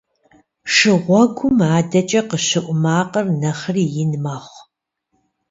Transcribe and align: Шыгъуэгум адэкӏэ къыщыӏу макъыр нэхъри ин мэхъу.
Шыгъуэгум 0.73 1.57
адэкӏэ 1.77 2.21
къыщыӏу 2.29 2.77
макъыр 2.81 3.25
нэхъри 3.39 3.85
ин 4.01 4.11
мэхъу. 4.23 4.61